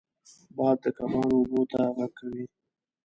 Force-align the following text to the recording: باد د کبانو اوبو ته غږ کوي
باد 0.55 0.77
د 0.83 0.85
کبانو 0.97 1.35
اوبو 1.37 1.61
ته 1.71 1.79
غږ 1.97 2.11
کوي 2.19 2.45